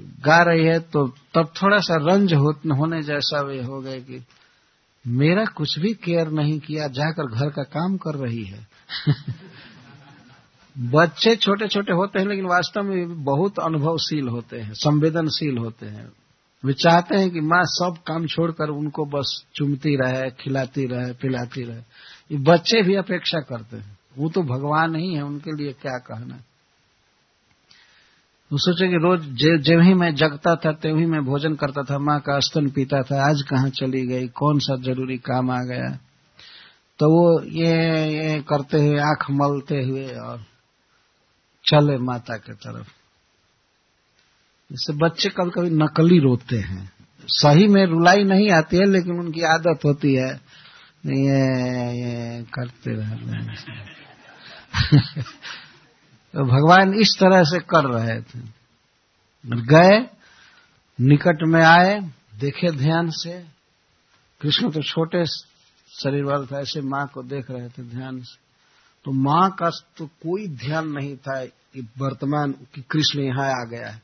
गा 0.00 0.42
रही 0.42 0.66
है 0.66 0.78
तो 0.78 1.08
तब 1.08 1.52
थोड़ा 1.62 1.78
सा 1.78 1.94
रंज 1.94 2.34
हो, 2.34 2.50
होने 2.50 3.02
जैसा 3.02 3.40
वे 3.40 3.62
हो 3.62 3.80
गए 3.80 4.00
कि 4.00 4.24
मेरा 5.06 5.44
कुछ 5.44 5.78
भी 5.78 5.94
केयर 5.94 6.28
नहीं 6.28 6.60
किया 6.60 6.88
जाकर 6.88 7.26
घर 7.26 7.50
का 7.50 7.62
काम 7.62 7.96
कर 7.96 8.14
रही 8.14 8.44
है। 8.44 8.66
बच्चे 10.78 11.36
छोटे 11.36 11.68
छोटे 11.68 11.92
होते 11.92 12.18
हैं 12.18 12.26
लेकिन 12.26 12.44
वास्तव 12.44 12.82
में 12.82 13.24
बहुत 13.24 13.58
अनुभवशील 13.58 14.28
होते 14.28 14.60
हैं 14.60 14.72
संवेदनशील 14.74 15.58
होते 15.58 15.86
हैं। 15.86 16.12
वे 16.64 16.72
चाहते 16.72 17.16
हैं 17.16 17.30
कि 17.30 17.40
माँ 17.40 17.62
सब 17.64 17.94
काम 18.06 18.26
छोड़कर 18.26 18.68
उनको 18.68 19.04
बस 19.04 19.44
चुमती 19.54 19.96
रहे 19.96 20.30
खिलाती 20.30 20.86
रहे 20.86 21.12
पिलाती 21.12 21.62
रहे। 21.62 21.78
ये 22.32 22.36
बच्चे 22.36 22.82
भी 22.82 22.94
अपेक्षा 22.94 23.40
करते 23.40 23.76
हैं। 23.76 23.98
वो 24.18 24.28
तो 24.28 24.42
भगवान 24.42 24.96
ही 24.96 25.14
है 25.14 25.22
उनके 25.22 25.56
लिए 25.56 25.72
क्या 25.72 25.98
कहना 25.98 26.38
वो 28.54 28.58
सोचे 28.58 28.88
कि 28.88 28.94
रोज 28.94 29.20
जब 29.62 29.80
ही 29.80 29.94
मैं 29.94 30.14
जगता 30.14 30.56
था 30.56 30.72
त्यों 30.72 30.98
ही 30.98 31.06
मैं 31.06 31.24
भोजन 31.24 31.54
करता 31.54 31.82
था 31.82 31.98
माँ 31.98 32.20
का 32.20 32.40
स्तन 32.40 32.70
पीता 32.70 33.02
था 33.02 33.30
आज 33.30 33.42
कहाँ 33.42 33.70
चली 33.70 34.06
गई 34.06 34.28
कौन 34.28 34.58
सा 34.58 34.76
ज़रूरी 34.76 35.18
काम 35.18 35.50
आ 35.50 35.58
गया? 35.58 35.98
तो 36.98 37.10
वो 37.10 37.40
ये, 37.40 37.72
ये 38.08 38.42
करते 38.42 38.78
हुए 38.78 38.98
आँख 38.98 39.26
मलते 39.30 39.82
हुए 39.82 40.06
और 40.08 40.44
चले 41.64 41.98
माता 41.98 42.36
के 42.36 42.52
तरफ़। 42.52 42.86
जैसे 44.72 44.92
बच्चे 44.92 45.28
कभी 45.28 45.50
कभी 45.50 45.70
नकली 45.70 46.18
रोते 46.18 46.56
हैं। 46.56 46.92
सही 47.28 47.68
में 47.68 47.86
रुलाई 47.86 48.24
नहीं 48.24 48.50
आती 48.50 48.76
है 48.76 48.84
लेकिन 48.84 49.18
उनकी 49.18 49.40
आदत 49.40 49.78
होती 49.84 50.14
है। 50.14 50.40
ये 51.06 51.42
ये 52.00 52.42
करते 52.42 52.90
रहते 52.90 53.36
हैं। 53.36 53.56
तो 56.34 56.44
भगवान 56.44 56.94
इस 56.94 57.16
तरह 57.20 57.42
से 57.42 57.58
कर 57.58 57.84
रहे 57.84 58.20
थे। 58.20 58.38
गए, 59.46 60.06
निकट 61.00 61.38
में 61.42 61.62
आए, 61.62 62.00
देखे 62.34 62.70
ध्यान 62.70 63.10
से। 63.10 63.46
कृष्ण 64.40 64.70
तो 64.70 64.82
छोटे 64.82 65.26
शरीर 66.00 66.24
वाले 66.24 66.46
था, 66.46 66.60
ऐसे 66.60 66.80
माँ 66.80 67.06
को 67.06 67.22
देख 67.22 67.50
रहे 67.50 67.68
थे 67.68 67.82
ध्यान 67.82 68.20
से। 68.20 68.36
तो 69.04 69.12
माँ 69.12 69.50
का 69.50 69.70
तो 69.96 70.06
कोई 70.06 70.48
ध्यान 70.48 70.88
नहीं 70.88 71.16
था 71.16 71.44
कि 71.46 71.88
वर्तमान 71.98 72.52
कि 72.52 72.84
कृष्ण 72.90 73.20
यहाँ 73.20 73.48
आ 73.48 73.64
गया 73.64 73.90
है। 73.90 74.02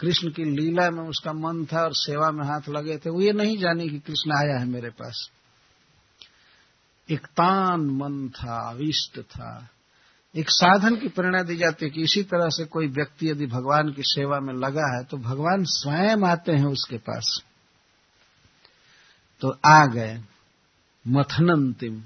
कृष्ण 0.00 0.28
की 0.28 0.44
लीला 0.44 0.90
में 0.90 1.04
उसका 1.04 1.32
मन 1.32 1.64
था 1.64 1.82
और 1.82 1.94
सेवा 1.94 2.30
में 2.30 2.44
हाथ 2.44 2.68
लगे 2.68 2.96
थे। 2.96 3.10
वो 3.10 3.20
ये 3.20 3.32
नहीं 3.32 3.58
जाने 3.58 3.88
कि 3.88 3.98
कृष्ण 3.98 4.32
आया 4.32 4.58
है 4.58 4.66
मेरे 4.66 4.90
पास। 4.90 5.30
एक 7.10 7.26
तान 7.26 7.80
मन 7.80 8.28
था, 8.28 8.70
अविष्ट 8.70 9.20
था। 9.20 9.68
एक 10.36 10.50
साधन 10.50 10.96
की 10.96 11.08
प्रेरणा 11.08 11.42
दी 11.42 11.56
जाती 11.56 11.84
है 11.84 11.90
कि 11.90 12.02
इसी 12.02 12.22
तरह 12.22 12.48
से 12.48 12.64
कोई 12.64 12.86
व्यक्ति 12.86 13.30
यदि 13.30 13.46
भगवान 13.46 13.92
की 13.92 14.02
सेवा 14.04 14.40
में 14.40 14.54
लगा 14.54 14.98
है 14.98 15.04
तो 15.04 15.16
भगवान 15.16 15.64
स्वयं 15.64 16.26
आते 16.26 16.52
हैं 16.52 16.64
उसके 16.64 16.96
पास। 16.96 17.42
तो 19.40 19.58
आ 19.66 19.86
गए, 19.86 20.22
मथनंतिम। 21.08 22.00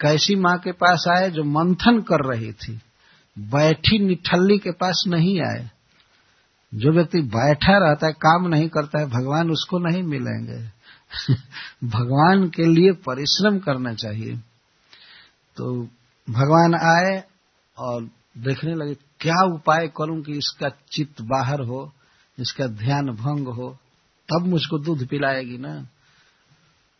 कैसी 0.00 0.36
माँ 0.36 0.58
के 0.58 0.72
पास 0.72 1.04
आए 1.08 1.30
जो 1.30 1.44
मंथन 1.44 2.00
कर 2.00 2.24
रही 2.24 2.52
थी? 2.52 2.80
बैठी 3.38 3.98
निठल्ली 3.98 4.58
के 4.58 4.70
पास 4.70 5.04
नहीं 5.08 5.40
आए। 5.40 5.70
जो 6.74 6.92
व्यक्ति 6.92 7.20
बैठा 7.20 7.88
रहता 7.88 8.06
है, 8.06 8.12
काम 8.12 8.48
नहीं 8.48 8.68
करता 8.68 9.00
है, 9.00 9.06
भगवान 9.06 9.50
उसको 9.50 9.78
नहीं 9.78 10.02
मिलेंगे। 10.02 10.70
भगवान 11.84 12.48
के 12.48 12.64
लिए 12.64 12.92
परिश्रम 12.92 13.58
करना 13.58 13.94
चाहिए। 13.94 14.36
तो 15.56 15.88
भगवान 16.30 16.74
आए 16.74 17.24
और 17.78 18.02
देखने 18.38 18.74
लगे, 18.74 18.94
क्या 18.94 19.54
उपाय 19.54 19.88
करूँ 19.88 20.22
कि 20.22 20.32
इसका 20.32 20.68
चित्त 20.68 21.22
बाहर 21.22 21.60
हो, 21.60 21.92
इसका 22.38 22.66
ध्यान 22.66 23.06
भंग 23.06 23.48
हो? 23.48 23.78
तब 24.28 24.46
मुझको 24.46 24.78
दूध 24.78 25.06
पिलाएगी 25.06 25.58
ना? 25.58 25.86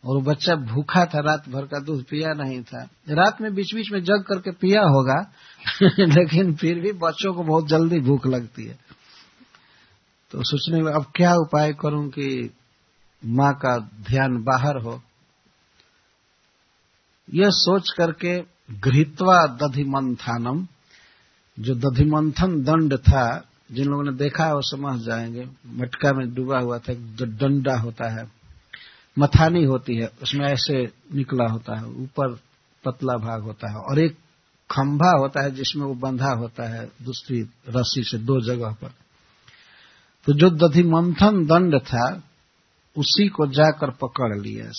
और 0.05 0.15
वो 0.17 0.21
बच्चा 0.21 0.55
भूखा 0.55 1.05
था, 1.05 1.21
रात 1.21 1.49
भर 1.49 1.67
का 1.67 1.81
दूध 1.81 2.05
पिया 2.05 2.33
नहीं 2.33 2.63
था। 2.63 2.89
रात 3.09 3.41
में 3.41 3.55
बीच 3.55 3.75
बीच 3.75 3.93
में 3.93 4.05
जग 4.05 4.25
करके 4.29 4.51
पिया 4.51 4.81
होगा, 4.81 5.33
लेकिन 5.99 6.55
फिर 6.55 6.81
भी 6.81 6.93
बच्चों 6.93 7.35
को 7.35 7.43
बहुत 7.43 7.69
जल्दी 7.69 8.01
भूख 8.01 8.27
लगती 8.27 8.65
है। 8.65 8.79
तो 10.31 10.39
सोचने 10.43 10.81
लगा, 10.81 10.97
अब 10.97 11.13
क्या 11.17 11.35
उपाय 11.35 11.73
करूँ 11.73 12.09
कि 12.09 12.51
माँ 13.25 13.55
का 13.55 13.79
ध्यान 13.79 14.43
बाहर 14.43 14.77
हो? 14.77 15.03
यह 17.35 17.51
सोच 17.51 17.95
करके 17.99 18.58
घृत्वा 18.71 19.47
दधिमंथानम 19.47 20.67
जो 21.61 21.75
दधिमंथन 21.75 22.63
दंड 22.63 22.97
था, 22.97 23.49
जिन 23.73 23.87
लोगों 23.87 24.05
ने 24.05 24.13
देखा 24.13 24.45
है, 24.45 24.55
वो 24.55 24.63
समझ 24.63 25.01
जाएँगे। 25.01 25.49
मटका 25.67 26.13
में 26.13 26.35
डूबा 26.35 26.59
हुआ 26.59 26.79
था, 26.79 26.93
जो 26.93 27.25
डंडा 27.25 27.77
होता 27.77 28.09
है, 28.09 28.31
मथानी 29.19 29.65
होती 29.65 29.97
है, 29.97 30.11
उसमें 30.23 30.47
ऐसे 30.47 30.93
निकला 31.15 31.45
होता 31.45 31.79
है, 31.79 31.87
ऊपर 31.87 32.39
पतला 32.85 33.17
भाग 33.17 33.43
होता 33.43 33.71
है, 33.71 33.77
और 33.77 33.99
एक 33.99 34.13
खंभा 34.71 35.19
होता 35.19 35.43
है, 35.43 35.51
जिसमें 35.51 35.87
वो 35.87 35.95
बंधा 35.95 36.31
होता 36.31 36.69
है, 36.69 36.91
दूसरी 37.03 37.43
रस्सी 37.69 38.03
से 38.05 38.19
दो 38.19 38.41
जगह 38.41 38.71
पर। 38.71 38.93
तो 40.25 40.33
जो 40.33 40.51
दधिमंथन 40.51 41.47
दंड 41.47 41.81
था, 41.81 42.23
उसी 42.97 43.29
को 43.29 43.47
जाकर 43.47 43.91
पकड़ 43.91 44.39
लिया, 44.39 44.71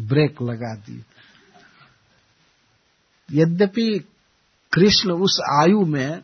ब्रेक 0.00 0.42
लगा 0.42 0.74
दी। 0.74 1.04
यद्यपि 3.28 4.04
कृष्ण 4.72 5.10
उस 5.10 5.40
आयु 5.60 5.84
में 5.86 6.22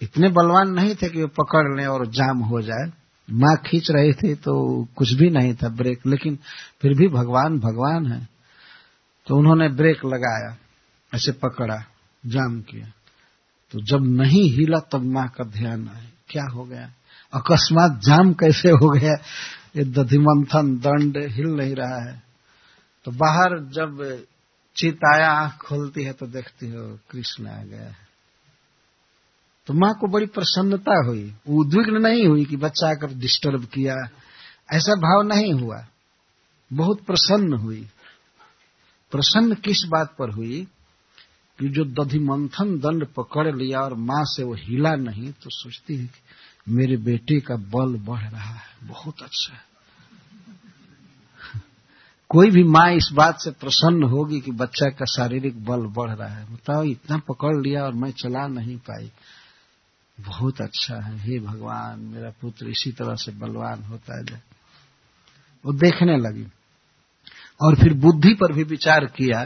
इतने 0.00 0.28
बलवान 0.28 0.70
नहीं 0.70 0.94
थे 0.94 1.08
कि 1.08 1.22
वो 1.22 1.28
पकड़ 1.28 1.76
लें 1.76 1.86
और 1.86 2.06
जाम 2.06 2.38
हो 2.38 2.60
जाए। 2.62 2.90
माँ 3.28 3.56
खींच 3.66 3.90
रही 3.90 4.12
थी 4.12 4.34
तो 4.34 4.52
कुछ 4.96 5.12
भी 5.12 5.30
नहीं 5.30 5.54
था 5.54 5.68
ब्रेक, 5.68 6.06
लेकिन 6.06 6.38
फिर 6.80 6.94
भी 6.94 7.08
भगवान 7.08 7.58
भगवान 7.58 8.06
है। 8.06 8.28
तो 9.26 9.36
उन्होंने 9.36 9.68
ब्रेक 9.68 10.04
लगाया, 10.04 10.56
ऐसे 11.12 11.32
पकड़ा, 11.32 11.76
जाम 12.26 12.60
किया। 12.60 12.86
तो 13.70 13.80
जब 13.80 14.06
नहीं 14.20 14.42
हिला 14.50 14.78
तब 14.92 15.02
माँ 15.04 15.28
का 15.28 15.44
ध्यान 15.44 15.88
आया। 15.88 16.08
क्या 16.28 16.44
हो 16.52 16.64
गया? 16.64 16.90
अकस्मात 17.32 18.00
जाम 18.04 18.32
कैसे 18.32 18.70
हो 18.70 18.90
गया? 18.90 19.12
ये 19.76 19.84
दधिमंथन 19.84 20.76
दंड 20.76 21.18
हिल 21.32 21.46
नहीं 21.46 21.74
रहा 21.74 22.10
है। 22.10 22.22
तो 23.04 23.10
बाहर 23.10 23.58
जब 23.72 24.02
चित 24.80 24.98
आया 25.14 25.30
आँख 25.30 25.56
खोलती 25.56 26.02
है 26.02 26.12
तो 26.12 26.26
देखती 26.26 26.70
हो 26.70 26.98
कृष्ण 27.10 27.46
आ 27.46 27.62
गया 27.62 27.82
है। 27.82 27.96
तो 29.66 29.74
माँ 29.74 29.94
को 30.00 30.06
बड़ी 30.06 30.26
प्रसन्नता 30.26 31.06
हुई। 31.06 31.34
उद्विग्न 31.48 32.02
नहीं 32.02 32.26
हुई 32.26 32.44
कि 32.44 32.56
बच्चा 32.56 32.90
आकर 32.90 33.14
डिस्टर्ब 33.14 33.64
किया। 33.64 33.94
ऐसा 34.72 34.94
भाव 34.94 35.22
नहीं 35.22 35.52
हुआ। 35.52 35.86
बहुत 36.72 37.04
प्रसन्न 37.04 37.52
हुई। 37.52 37.88
प्रसन्न 39.10 39.54
किस 39.54 39.84
बात 39.88 40.16
पर 40.18 40.30
हुई? 40.30 40.68
कि 41.58 41.68
जो 41.68 41.84
दधि 41.84 42.18
मंथन 42.18 42.78
दंड 42.78 43.06
पकड़ 43.06 43.56
लिया 43.56 43.80
और 43.80 43.94
माँ 43.94 44.24
से 44.24 44.42
वो 44.42 44.54
हिला 44.54 44.94
नहीं 44.94 45.32
तो 45.32 45.50
सोचती 45.50 45.96
है 45.96 46.06
कि 46.06 46.20
मेरे 46.72 46.96
बेटे 46.96 47.40
का 47.40 47.56
बल 47.56 47.98
बढ़ 47.98 48.20
रहा 48.20 48.54
है। 48.54 48.88
बहुत 48.88 49.22
अच्छा 49.22 49.54
है। 49.54 49.69
कोई 52.30 52.50
भी 52.50 52.64
माँ 52.64 52.92
इस 52.92 53.10
बात 53.12 53.40
से 53.40 53.50
प्रसन्न 53.50 54.02
होगी 54.02 54.40
कि 54.40 54.50
बच्चा 54.50 54.88
का 54.88 55.04
शारीरिक 55.04 55.64
बल 55.64 55.80
बढ़ 55.80 56.10
रहा 56.10 56.28
है। 56.28 56.54
बताओ 56.54 56.84
इतना 56.84 57.18
पकड़ 57.18 57.56
लिया 57.56 57.84
और 57.84 57.92
मैं 57.92 58.10
चला 58.10 58.46
नहीं 58.46 58.76
पाई। 58.76 59.12
बहुत 60.20 60.60
अच्छा 60.60 61.00
है। 61.00 61.18
हे 61.18 61.38
भगवान 61.38 62.00
मेरा 62.00 62.32
पुत्र 62.40 62.68
इसी 62.68 62.92
तरह 62.92 63.14
से 63.14 63.32
बलवान 63.32 63.82
होता 63.82 64.18
है। 64.18 64.42
वो 65.66 65.72
देखने 65.72 66.16
लगी। 66.16 66.46
और 67.62 67.76
फिर 67.76 67.94
बुद्धि 67.94 68.34
पर 68.34 68.52
भी 68.52 68.62
विचार 68.62 69.04
किया 69.04 69.44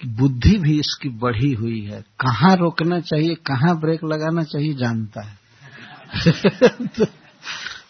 कि 0.00 0.08
बुद्धि 0.08 0.58
भी 0.58 0.80
इसकी 0.80 1.08
बढ़ी 1.08 1.52
हुई 1.52 1.80
है। 1.80 2.02
कहाँ 2.02 2.56
रोकना 2.56 3.00
चाहिए 3.00 3.34
कहाँ 3.34 3.80
ब्रेक 3.80 4.04
लगाना 4.04 4.42
चाहिए 4.42 4.74
जानता 4.74 5.20
है। 5.20 5.38
तो, 6.86 7.06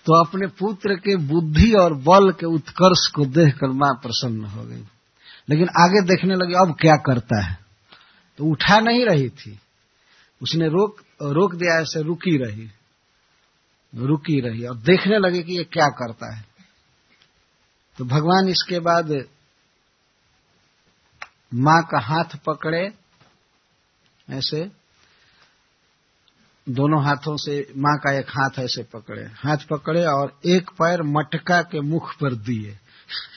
तो 0.05 0.25
अपने 0.25 0.47
पुत्र 0.47 0.95
के 0.95 1.17
बुद्धि 1.17 1.73
और 1.73 1.95
बल 1.95 2.33
के 2.33 2.47
उत्कर्ष 2.47 3.07
को 3.07 3.26
देखकर 3.26 3.67
माँ 3.67 3.95
प्रसन्न 3.95 4.45
हो 4.45 4.62
गई। 4.62 4.85
लेकिन 5.49 5.69
आगे 5.81 6.00
देखने 6.02 6.35
लगी, 6.35 6.55
अब 6.55 6.76
क्या 6.81 6.97
करता 6.97 7.45
है? 7.45 7.59
तो 8.38 8.45
उठा 8.45 8.81
नहीं 8.81 9.05
रही 9.05 9.28
थी। 9.28 9.61
उसने 10.43 10.69
रोक 10.69 11.00
रोक 11.23 11.55
दिया, 11.55 11.81
ऐसे 11.81 12.02
रुकी 12.02 12.45
रही। 12.45 12.71
रुकी 13.95 14.40
रही 14.40 14.67
और 14.67 14.76
देखने 14.76 15.19
लगे 15.19 15.43
कि 15.43 15.52
ये 15.52 15.64
क्या 15.64 15.87
करता 15.87 16.37
है। 16.37 16.45
तो 17.99 18.05
भगवान 18.05 18.49
इसके 18.49 18.78
बाद 18.78 19.25
माँ 21.55 21.83
का 21.83 22.00
हाथ 22.00 22.38
पकड़े, 22.47 22.93
ऐसे 24.31 24.71
दोनों 26.70 27.04
हाथों 27.04 27.37
से, 27.37 27.72
माँ 27.76 27.98
का 27.98 28.18
एक 28.18 28.26
हाथ 28.28 28.50
ऐसे 28.58 28.82
पकड़े। 28.82 29.22
हाथ 29.22 29.56
पकड़े 29.56 30.04
और 30.04 30.40
एक 30.46 30.70
पैर 30.70 31.02
मटका 31.02 31.62
के 31.62 31.80
मुख 31.80 32.14
पर 32.14 32.34
दिए। 32.34 32.78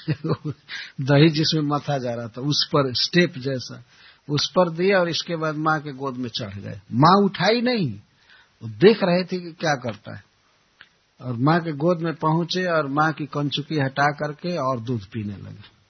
दही 1.02 1.30
जिसमें 1.30 1.62
मथा 1.62 1.98
जा 1.98 2.14
रहा 2.16 2.28
था, 2.28 2.42
उस 2.42 2.68
पर, 2.68 2.94
स्टेप 2.94 3.34
जैसा, 3.38 3.84
उस 4.30 4.50
पर 4.50 4.70
दिए 4.70 4.94
और 4.94 5.10
इसके 5.10 5.36
बाद 5.36 5.56
माँ 5.56 5.82
के 5.82 5.92
गोद 5.92 6.16
में 6.16 6.30
चढ़ 6.30 6.54
गए। 6.54 6.80
माँ 6.94 7.24
उठाई 7.24 7.62
नहीं, 7.62 7.94
वो 8.64 8.70
देख 8.70 9.00
रहे 9.04 9.24
थे 9.24 9.40
कि 9.40 9.52
क्या 9.52 9.76
करता 9.76 10.16
है। 10.16 10.24
और 11.22 11.34
माँ 11.34 11.60
के 11.62 11.72
गोद 11.72 12.02
में 12.02 12.16
पहुँचे 12.16 12.66
और 12.66 12.88
माँ 12.88 13.14
की 13.14 13.26
कंचुकी 13.26 13.80
हटा 13.80 14.08
करके 14.12 14.58
और 14.58 14.80
दूध 14.80 15.06
पीने 15.06 15.34
लगे। 15.34 15.82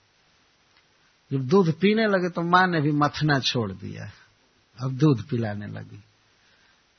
जब 1.31 1.47
दूध 1.47 1.73
पीने 1.79 2.07
लगे 2.07 2.29
तो 2.29 2.41
माँ 2.41 2.67
ने 2.67 2.81
भी 2.81 2.91
मथना 2.91 3.39
छोड़ 3.39 3.71
दिया। 3.71 4.11
अब 4.83 4.91
दूध 4.91 5.29
पिलाने 5.29 5.67
लगी। 5.67 6.03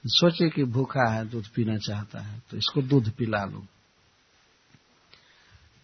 सोचे 0.06 0.48
कि 0.48 0.64
भूखा 0.64 1.10
है, 1.12 1.28
दूध 1.28 1.46
पीना 1.46 1.76
चाहता 1.76 2.20
है 2.20 2.42
तो 2.50 2.56
इसको 2.56 2.82
दूध 2.82 3.10
पिला 3.10 3.44
लो। 3.44 3.64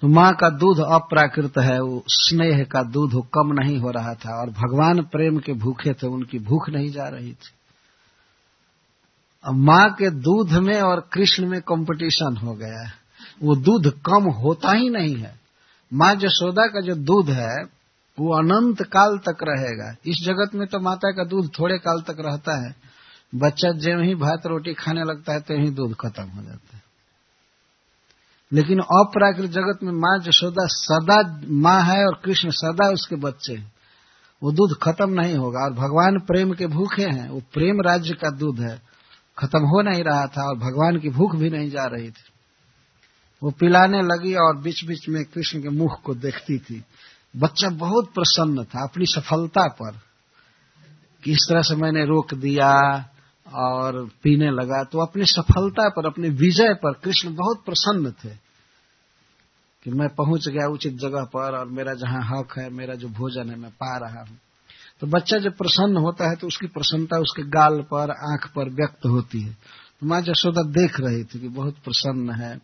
तो 0.00 0.08
माँ 0.08 0.34
का 0.34 0.50
दूध 0.50 0.78
अप्राकृत 0.78 1.58
है, 1.58 1.80
वो 1.80 2.04
स्नेह 2.08 2.64
का 2.64 2.82
दूध, 2.82 3.14
वो 3.14 3.20
कम 3.20 3.52
नहीं 3.52 3.78
हो 3.78 3.90
रहा 3.90 4.14
था, 4.14 4.40
और 4.40 4.50
भगवान 4.50 5.02
प्रेम 5.02 5.38
के 5.38 5.52
भूखे 5.52 5.92
थे, 5.92 6.06
उनकी 6.06 6.38
भूख 6.38 6.70
नहीं 6.70 6.90
जा 6.90 7.08
रही 7.08 7.32
थी। 7.32 7.52
अब 9.44 9.54
माँ 9.54 9.90
के 9.90 10.10
दूध 10.10 10.52
में 10.52 10.80
और 10.80 11.08
कृष्ण 11.12 11.46
में 11.46 11.60
कंपटीशन 11.60 12.36
हो 12.36 12.54
गया 12.54 12.86
है। 12.86 12.92
वो 13.42 13.56
दूध 13.56 14.00
कम 14.00 14.30
होता 14.30 14.72
ही 14.72 14.88
नहीं 14.88 15.16
है। 15.16 15.40
माँ 15.92 16.14
जशोदा 16.14 16.66
का 16.66 16.80
जो 16.80 16.94
दूध 16.94 17.30
है, 17.30 17.64
वो 18.18 18.34
अनंत 18.38 18.82
काल 18.82 19.18
तक 19.18 19.36
रहेगा। 19.42 19.96
इस 20.06 20.16
जगत 20.24 20.50
में 20.54 20.68
तो 20.68 20.80
माता 20.80 21.10
का 21.10 21.24
दूध 21.24 21.50
थोड़े 21.58 21.78
काल 21.78 22.00
तक 22.00 22.16
रहता 22.20 22.66
है। 22.66 22.74
बच्चा 23.34 23.70
जो 23.70 24.02
ही 24.02 24.14
भात 24.14 24.46
रोटी 24.46 24.74
खाने 24.74 25.00
लगता 25.00 25.32
है 25.32 25.40
तो 25.40 25.64
ही 25.64 25.70
दूध 25.70 25.94
खत्म 25.94 26.28
हो 26.28 26.42
जाता 26.42 26.76
है। 26.76 26.82
लेकिन 28.52 28.78
अपराकृत 28.78 29.50
जगत 29.50 29.78
में 29.82 29.92
माँ 29.92 30.18
जशोदा 30.18 30.66
सदा 30.66 31.40
माँ 31.48 31.82
है 31.82 32.06
और 32.06 32.20
कृष्ण 32.24 32.50
सदा 32.50 32.88
उसके 32.90 33.16
बच्चे 33.16 33.54
हैं। 33.54 33.72
वो 34.42 34.52
दूध 34.52 34.78
खत्म 34.82 35.10
नहीं 35.10 35.36
होगा 35.36 35.60
और 35.60 35.72
भगवान 35.72 36.18
प्रेम 36.18 36.52
के 36.52 36.66
भूखे 36.66 37.02
हैं। 37.02 37.30
वो 37.30 37.40
प्रेम 37.40 37.80
राज्य 37.80 38.14
का 38.14 38.30
दूध 38.30 38.60
है। 38.60 38.82
खत्म 39.38 39.58
हो 39.58 39.82
नहीं 39.82 40.04
रहा 40.04 40.26
था 40.26 40.48
और 40.48 40.58
भगवान 40.58 40.98
की 40.98 41.08
भूख 41.08 41.36
भी 41.36 41.50
नहीं 41.50 41.70
जा 41.70 41.84
रही 41.84 42.10
थी। 42.10 42.24
वो 43.42 43.50
पिलाने 43.50 44.02
लगी 44.02 44.34
और 44.34 44.56
बीच 44.56 44.84
बीच 44.84 45.08
में 45.08 45.24
कृष्ण 45.24 45.62
के 45.62 45.68
मुख 45.68 46.02
को 46.02 46.14
देखती 46.14 46.58
थी। 46.58 46.84
बच्चा 47.36 47.68
बहुत 47.68 48.04
प्रसन्न 48.14 48.64
था, 48.64 48.84
अपनी 48.84 49.06
सफलता 49.06 49.68
पर। 49.68 50.00
कि 51.24 51.32
इस 51.32 51.46
तरह 51.48 51.62
से 51.62 51.76
मैंने 51.76 52.04
रोक 52.04 52.34
दिया 52.34 53.04
और 53.54 54.10
पीने 54.22 54.50
लगा 54.50 54.84
तो 54.84 54.98
अपनी 54.98 55.24
सफलता 55.24 55.88
पर, 55.88 56.06
अपनी 56.06 56.28
विजय 56.28 56.74
पर 56.74 56.92
कृष्ण 56.92 57.34
बहुत 57.34 57.64
प्रसन्न 57.64 58.10
थे 58.10 58.48
कि 59.84 59.90
मैं 59.90 60.08
पहुँच 60.08 60.48
गया 60.48 60.68
उचित 60.68 60.94
जगह 60.94 61.24
पर 61.24 61.58
और 61.58 61.66
मेरा 61.66 61.94
जहाँ 61.94 62.20
हक 62.22 62.58
है, 62.58 62.70
मेरा 62.70 62.94
जो 62.94 63.08
भोजन 63.08 63.50
है, 63.50 63.56
मैं 63.56 63.70
पा 63.70 63.96
रहा 63.96 64.20
हूँ। 64.20 64.38
तो 65.00 65.06
बच्चा 65.06 65.38
जब 65.38 65.56
प्रसन्न 65.56 65.96
होता 65.96 66.30
है 66.30 66.36
तो 66.36 66.46
उसकी 66.46 66.66
प्रसन्नता 66.66 67.16
उसके 67.16 67.42
गाल 67.42 67.80
पर, 67.80 68.10
आँख 68.10 68.52
पर 68.56 68.68
व्यक्त 68.68 69.06
होती 69.06 69.40
है। 69.40 69.52
तो 70.00 70.06
माँ 70.06 70.20
जशोदा 70.20 70.62
देख 70.62 71.00
रही 71.00 71.24
थी 71.24 71.40
कि 71.40 71.48
बहुत 71.48 71.74
प्रसन्न 71.74 72.30
है। 72.30 72.60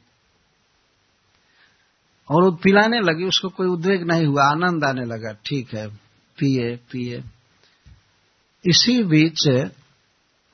और 2.31 2.43
वो 2.45 2.51
पिलाने 2.51 3.01
लगी, 3.01 3.25
उसको 3.25 3.49
कोई 3.49 3.67
उद्वेग 3.67 4.03
नहीं 4.03 4.27
हुआ, 4.27 4.45
आनंद 4.45 4.85
आने 4.85 5.05
लगा, 5.05 5.33
ठीक 5.33 5.75
है, 5.75 5.89
पिए 6.39 6.77
पिए। 6.77 7.25
इसी 8.67 9.03
बीच 9.03 9.49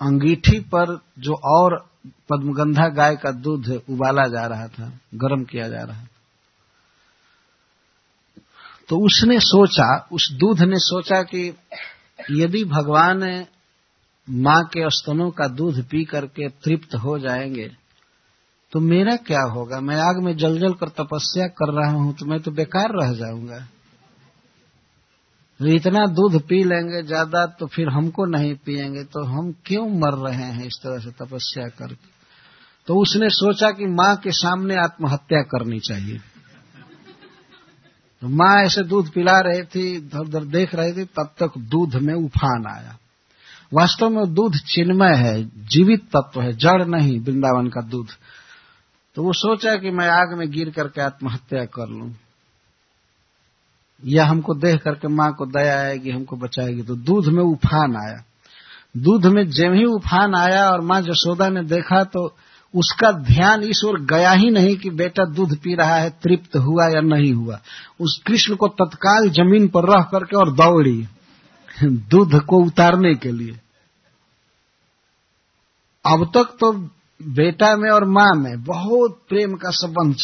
अंगीठी 0.00 0.58
पर 0.74 0.98
जो 1.18 1.34
और 1.56 1.74
पद्मगंधा 2.30 2.88
गाय 2.88 3.16
का 3.16 3.30
दूध 3.30 3.68
उबाला 3.90 4.26
जा 4.28 4.46
रहा 4.46 4.66
था, 4.68 4.92
गर्म 5.14 5.44
किया 5.44 5.68
जा 5.68 5.82
रहा 5.82 6.00
था। 6.00 6.08
तो 8.88 8.96
उसने 9.06 9.38
सोचा, 9.40 10.08
उस 10.12 10.30
दूध 10.32 10.62
ने 10.62 10.78
सोचा 10.78 11.22
कि 11.22 11.56
यदि 12.30 12.64
भगवान 12.64 13.46
माँ 14.28 14.62
के 14.64 14.88
स्तनों 14.90 15.30
का 15.30 15.48
दूध 15.48 15.82
पी 15.84 16.04
करके 16.04 16.48
तृप्त 16.48 16.94
हो 16.94 17.18
जाएँगे 17.18 17.70
तो 18.72 18.80
मेरा 18.80 19.16
क्या 19.16 19.42
होगा? 19.42 19.80
मैं 19.80 19.96
आग 19.96 20.22
में 20.24 20.36
जल 20.36 20.58
जल 20.58 20.72
कर 20.72 20.88
तपस्या 20.88 21.46
कर 21.48 21.72
रहा 21.72 21.92
हूँ 21.92 22.14
तो 22.14 22.26
मैं 22.26 22.40
तो 22.40 22.50
बेकार 22.50 22.88
रह 22.92 23.12
जाऊँगा। 23.12 23.66
इतना 25.66 26.06
दूध 26.06 26.42
पी 26.42 26.64
लेंगे 26.64 27.02
ज़्यादा 27.02 27.46
तो 27.46 27.66
फिर 27.66 27.88
हमको 27.88 28.24
नहीं 28.24 28.54
पिएँगे 28.54 29.04
तो 29.04 29.24
हम 29.24 29.54
क्यों 29.66 29.88
मर 29.88 30.30
रहे 30.30 30.44
हैं 30.44 30.66
इस 30.66 30.76
तरह 30.82 30.98
से 30.98 31.10
तपस्या 31.10 31.68
करके? 31.68 32.08
तो 32.86 32.96
उसने 32.96 33.28
सोचा 33.28 33.70
कि 33.70 33.86
माँ 33.86 34.16
के 34.16 34.30
सामने 34.30 34.74
आत्महत्या 34.74 35.42
करनी 35.42 35.78
चाहिए। 35.78 36.18
तो 38.20 38.28
माँ 38.28 38.64
ऐसे 38.64 38.82
दूध 38.82 39.12
पिला 39.12 39.40
रही 39.40 39.62
थी 39.62 39.96
इधर 39.96 40.18
उधर 40.18 40.44
देख 40.44 40.74
रही 40.74 40.92
थी, 40.92 41.04
तब 41.04 41.34
तक 41.38 41.52
दूध 41.58 41.96
में 41.96 42.14
उफान 42.14 42.66
आया। 42.66 42.96
वास्तव 43.72 44.10
में 44.10 44.34
दूध 44.34 44.56
चिन्मय 44.56 45.14
है, 45.14 45.44
जीवित 45.44 46.00
तत्व 46.16 46.40
है, 46.40 46.52
जड़ 46.52 46.84
नहीं 46.84 47.20
वृंदावन 47.20 47.68
का 47.68 47.80
दूध। 47.80 48.08
तो 49.14 49.22
वो 49.22 49.32
सोचा 49.32 49.76
कि 49.76 49.90
मैं 49.90 50.08
आग 50.08 50.38
में 50.38 50.50
गिर 50.50 50.70
करके 50.70 51.00
आत्महत्या 51.00 51.64
कर 51.64 51.88
लूँ। 51.88 52.14
या 54.04 54.24
हमको 54.24 54.54
देख 54.54 54.82
करके 54.82 55.08
माँ 55.08 55.32
को 55.32 55.46
दया 55.46 55.80
आएगी, 55.80 56.10
हमको 56.10 56.36
बचाएगी। 56.36 56.82
तो 56.82 56.94
दूध 56.94 57.26
में 57.26 57.42
उफान 57.42 57.96
आया। 57.96 58.24
दूध 58.96 59.26
में 59.26 59.50
जब 59.50 59.72
ही 59.72 59.84
उफान 59.84 60.34
आया 60.34 60.70
और 60.70 60.80
माँ 60.80 61.00
जसोदा 61.00 61.48
ने 61.48 61.62
देखा 61.62 62.04
तो 62.04 62.36
उसका 62.74 63.12
ध्यान 63.12 63.62
इस 63.62 63.82
ओर 63.86 64.00
गया 64.00 64.32
ही 64.32 64.50
नहीं 64.50 64.76
कि 64.76 64.90
बेटा 64.90 65.24
दूध 65.24 65.56
पी 65.58 65.74
रहा 65.74 65.94
है, 65.94 66.10
तृप्त 66.10 66.56
हुआ 66.56 66.88
या 66.88 67.00
नहीं 67.00 67.32
हुआ। 67.32 67.60
उस 68.00 68.22
कृष्ण 68.26 68.54
को 68.54 68.68
तत्काल 68.68 69.30
ज़मीन 69.30 69.68
पर 69.68 69.84
रह 69.84 70.02
करके 70.02 70.36
और 70.36 70.52
दौड़ी 70.52 71.06
दूध 71.84 72.40
को 72.40 72.56
उतारने 72.56 73.14
के 73.14 73.32
लिए। 73.32 73.60
अब 76.06 76.30
तक 76.34 76.56
तो 76.60 76.72
बेटा 77.22 77.76
में 77.76 77.90
और 77.90 78.04
माँ 78.04 78.34
में 78.36 78.62
बहुत 78.62 79.22
प्रेम 79.28 79.54
का 79.54 79.70
संबंध 79.70 80.14